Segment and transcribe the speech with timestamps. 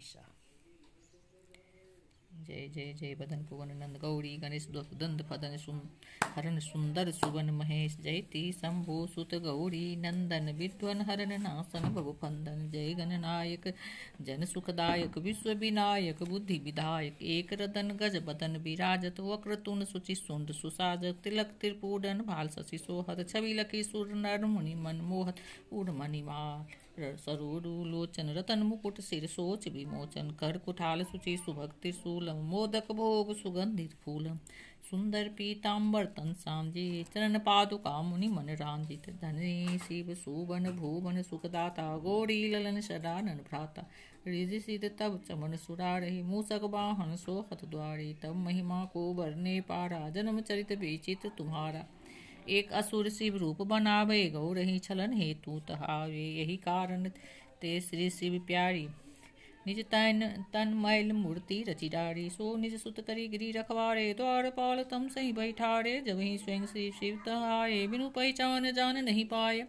[0.00, 0.36] चालीसा
[2.46, 5.80] जय जय जय, बदन पुवन नंद गौरी, गणेश दंद फदन सुम,
[6.36, 12.94] हरण सुंदर सुवन महेश, जयति शंभु सुत गौरी, नंदन विद्वन हरण नासन भव फंदन, जय
[12.94, 13.74] गण नायक,
[14.22, 20.52] जन सुखदायक, विश्व विनायक, बुद्धि विधायक, एक रतन गज बदन विराजत, वक्र तुन सुचि सुंद
[20.52, 25.36] सुसाजक तिलक त्रिपूडन भाल शशि सोहत, छवि लकी सुर नर मुनि मन मोहत,
[25.72, 25.90] उड़
[26.98, 33.94] मणिमाल लोचन रतन मुकुट सिर सोच विमोचन कर कुठाल सुचि सुभक्ति शूलम मोदक भोग सुगंधित
[33.94, 34.38] फूलम
[34.90, 42.38] सुंदर पीताम्बर तन सांजी चरण पादुका मुनि मन रांजित धनी शिव सुवन भुवन सुखदाता गौरी
[42.54, 43.86] ललन सदानन भ्राता
[44.26, 50.08] रिज सिद तब चमन सुरा रही मूसक वाहन सोहत द्वारी तब महिमा को बरने पारा
[50.10, 51.86] जन्म चरित विचित तुम्हारा।
[52.50, 57.08] एक असुर शिव रूप बनावे गौ रही छलन हेतु तहावे। यही कारण
[57.62, 58.86] ते श्री शिव प्यारी।
[59.66, 64.82] निज तन तन मैल मूर्ति रचि डारी। सो निज सुत करी गिरी रखवारे। द्वार पाल
[64.82, 69.60] तम सही बैठारे। जब ही स्वयं श्री शिव तहाये बिनु पहचान जान नहीं पाए।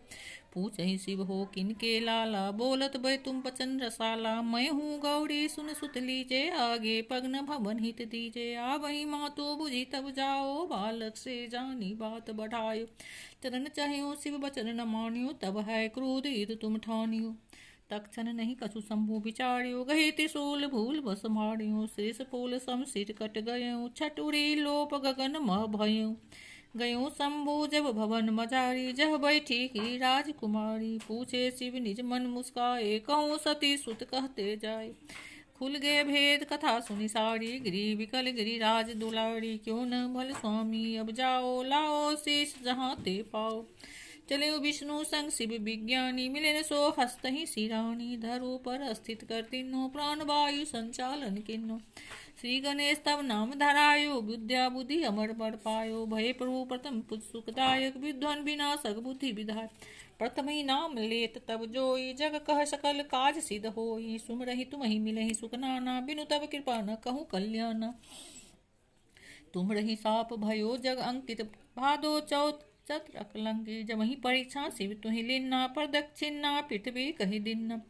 [0.54, 2.52] पूछहि शिव हो, किनके लाला?
[2.52, 8.02] बोलत बै तुम बचन रसाला। मैं हूँ गौरी, सुन सुत लीजे, आगे पग्न भवन हित
[8.02, 12.86] दीजे। आ वही माँ तो बुझी तब जाओ, बालक से जानी बात बढ़ायो।
[13.44, 17.36] चरण चाहो शिव बचन न मानियो, तब है क्रोध ईद तुम ठानियो।
[17.90, 23.38] तक्षण नहीं कछु शंभु विचार्यो, गहे त्रिशूल भूल बस मारियो। शेष पोल सम सिर कट
[23.38, 26.16] गयो छठ लोप गगन मह भयो।
[26.78, 33.38] गयो शंभु जब भवन मजारी जह बैठी की राजकुमारी। पूछे शिव निज मन मुस्काए, कहूँ
[33.38, 34.92] सती सुत कहते जाए।
[35.60, 40.96] खुल गए भेद कथा सुनी सारी, गिरी विकल गिरी राज दुलारी। क्यों न भल स्वामी,
[40.96, 43.66] अब जाओ, लाओ शेष जहाँ ते पाओ।
[44.32, 49.42] चले विष्णु संग शिव विज्ञानी मिले न सो हस्त ही सिरानी धरो पर स्थित कर
[49.42, 51.80] तीनों प्राण वायु संचालन किन्नो।
[52.42, 58.44] श्री गणेश तब नाम धरायो विद्या बुद्धि अमर पढ़ पायो, भय प्रभु प्रथम सुखदायक विद्वान
[58.44, 59.70] विनाशक बुद्धि विधाय।
[60.20, 64.84] प्रथम ही नाम लेत तब जोई, जग कह सकल काज सिद्ध होई सुम रही तुम
[64.84, 67.86] ही मिलही सुख नाना, बिनु तब कृपा न कहूँ कल्याण।
[69.54, 71.42] तुम रही साप भयो, जग अंकित
[71.78, 77.82] भादो चौथ चत्र अकलंगी जब वही परीक्षा शिव तुहि लिन्ना पर दक्षिणा पृथ्वी कही दिन।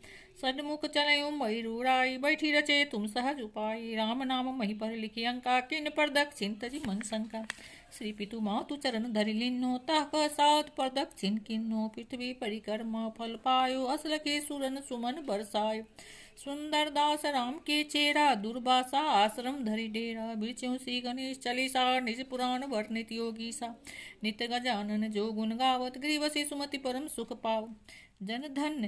[0.42, 5.90] सदमुख चलयु मयूराई बैठी रचे तुम सहज उपाय राम नाम मही पर लिखी अंका, किन
[5.90, 7.44] पर दक्षिण तजी मन शंका।
[7.98, 13.84] श्री पितु मातु चरण धरि लिन्नो तह सात पर दक्षिण किन्नो पृथ्वी परिक्रमा फल पायो,
[13.86, 15.84] असल के सुरन सुमन बरसायो।
[16.38, 22.64] सुंदर दास राम के चेरा दुर्वासा, आश्रम धरि डेरा बिरचु श्री गणेश चलीसा, निज पुराण
[22.64, 23.68] वर्णित योगी सा।
[24.24, 27.70] नित गजानन जो गुण गावत ग्रीवसी सुमति परम सुख पाव।
[28.24, 28.88] जन धन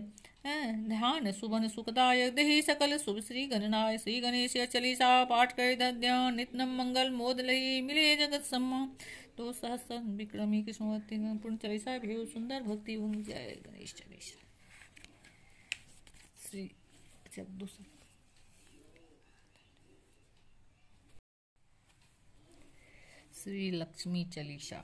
[0.88, 6.76] ध्यान सुबन सुखदायक, दही सकल शुभ श्री गणनाय श्री गणेश चलीसा, पाठ कर ध्यान नितनम
[6.78, 8.86] मंगल मोद लही, मिले जगत सम्मा।
[9.38, 14.43] तो सहस्र विक्रमी कृष्णवती पूर्ण चलीसा भी सुंदर भक्ति जय गणेश चलीसा।
[17.34, 17.86] अच्छा दूसरा।
[23.34, 24.84] श्री लक्ष्मी चलीसा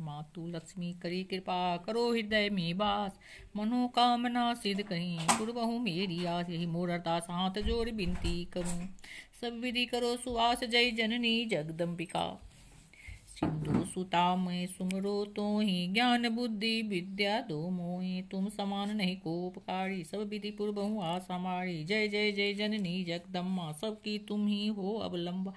[0.00, 3.18] मातु लक्ष्मी करी कृपा करो हृदय में बास,
[3.56, 8.88] मनोकामना सिद्ध कहीं पूर्वहु मेरी आस, यही मोर अरदास हाथ जोड़ बिनती करूँ।
[9.40, 12.24] सब विधि करो सुवास, जय जननी जगदम्बिका।
[13.42, 20.04] सिंधु सुता में सुमरो तो ही ज्ञान बुद्धि विद्या दो मोहि। तुम समान नहीं कोपकारी,
[20.04, 25.54] सब विधि पूर्व आस हमारी जय जय जय जननी जगदम्मा, सबकी तुम ही हो अवलंबा।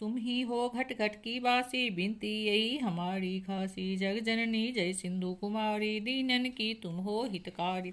[0.00, 5.32] तुम ही हो घट घट की बासी बिनती यही हमारी खासी। जग जननी जय सिंधु
[5.34, 7.92] कुमारी, दीनन की तुम हो हितकारी।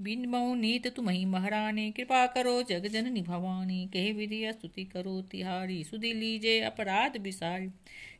[0.00, 5.22] बिन मऊ नीत तुम ही महारानी कृपा करो जग जननी भवानी कह विधि स्तुति करो,
[5.22, 7.66] तिहारी, सुधि लीजे अपराध विसारी।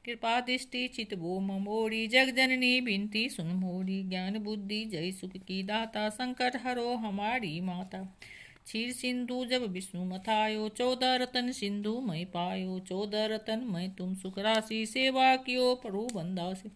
[0.04, 5.62] कृपा दृष्टि चित वो मोरी जग जननी बिनती सुन मोरी। ज्ञान बुद्धि जय सुख की
[5.62, 8.18] दाता संकट हरो हमारी माता।
[8.64, 14.38] क्षीर सिंधु जब विष्णु मथायो चौदह रतन सिंधु मई पायो चौदह रतन मैं तुम सुख
[14.38, 16.70] राशि सेवा कियो प्रभु बंदासी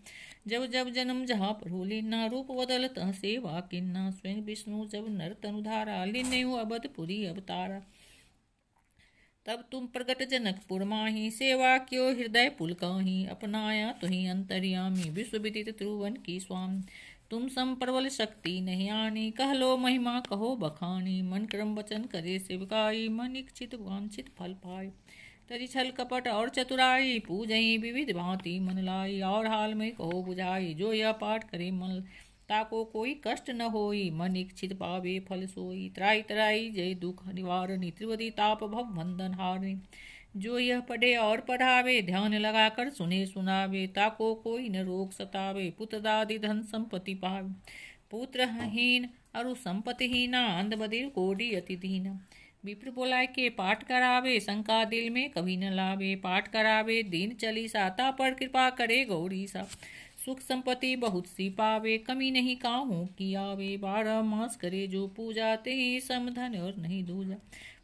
[0.47, 5.37] जब जब जन्म जहाँ प्रभु लीना रूप बदल, तह सेवा किन्ना। स्वयं विष्णु जब नर
[5.43, 7.83] तनुधारा लीन्यु अवधपुरी अवतारा।
[9.47, 16.15] तब तुम प्रगट जनकपुर माही सेवा क्यों हृदय पुलकाही। अपनाया तुही अंतर्यामी, विश्व विदित त्रुवन
[16.15, 16.83] की स्वामी।
[17.31, 22.39] तुम सम प्रबल शक्ति नहीं आनी। कह लो महिमा, कहो बखानी। मन क्रम वचन करे
[22.39, 24.93] शिवकाई मन इच्छित, वांछित फल पाए
[25.49, 30.75] तरी छल कपट और चतुराई। पूजही विविध भांति मन लाई। और हाल में कहो बुझाई,
[30.75, 32.05] जो यह पाठ करे मन
[32.49, 37.91] ताको कोई कष्ट न होई। मन इच्छित पावे, फल सोई। त्राई त्राई, जय दुख, निवारणी।
[37.91, 39.75] त्रिवदी, ताप, भव बंधन हारणी।
[40.37, 45.99] जो यह पढ़े और पढ़ावे, ध्यान लगाकर सुने सुनावे, ताको कोई न रोग सतावे पुत्र
[45.99, 47.53] दादी धन संपत्ति पावे।
[48.11, 52.19] पुत्र हीन अरु संपत्ति हीना, अंध बदिर कोडी अति दीना।
[52.65, 57.69] विप्र बोलाय के पाठ करावे, शंका दिल में कभी न लावे। पाठ करावे, दिन चली
[57.69, 59.67] साता पर कृपा करे गौरी सा
[60.25, 65.57] सुख संपत्ति बहुत सी पावे, कमी नहीं काहू की आवे। बारह मास करे जो पूजा
[65.57, 67.37] ते समधन और नहीं दूजा।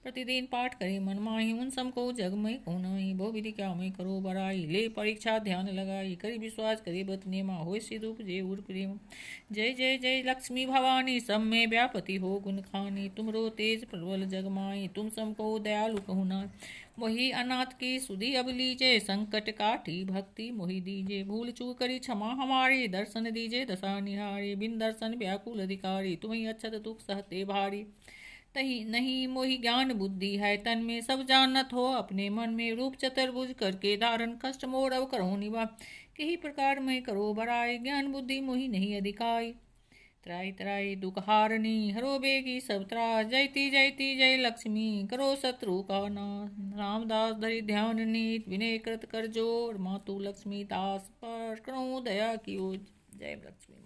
[0.04, 3.72] प्रतिदिन पाठ करे, मन माही, उन सम को जग में को नहीं भो विधि क्या
[3.74, 8.40] मैं करो बराई ले परीक्षा, ध्यान लगाई, करी विश्वास, करे बत नेमा हो सिद्धूप जय
[8.40, 8.98] उर प्रेम।
[9.52, 14.26] जय जय जय लक्ष्मी भवानी, सब में व्यापति हो गुण खानी। तुम रो तेज प्रबल
[14.28, 16.48] जग माई, तुम सम को दयालु कहू ना
[16.98, 22.30] वही अनाथ की सुधी अब लीजे संकट काठी भक्ति मोहि दीजे भूल चूक करी क्षमा
[22.32, 27.84] हमारी, दर्शन दीजे दशा निहारी। बिन दर्शन व्याकुल अधिकारी, तुम्हें अच्छत दुख सहते भारी।
[28.54, 32.96] तही नहीं मोहि ज्ञान बुद्धि है, तन में सब जानत हो, अपने मन में रूप
[32.96, 35.64] चतुर्भुज करके धारण कष्ट मोर अव करो निभा।
[36.18, 39.52] कही प्रकार में करो बराय ज्ञान बुद्धि मोहि नहीं अधिकाय
[40.24, 45.98] त्राई त्राई दुख हारनी, हरो बेगी सब त्रा जयती जयती जय लक्ष्मी, करो शत्रु का
[46.08, 46.26] ना
[46.78, 52.56] रामदास धरि ध्यान नीत, विनय कृत कर ज़ोर। मातु लक्ष्मी दास पर करो दया की
[52.56, 53.76] जय लक्ष्मी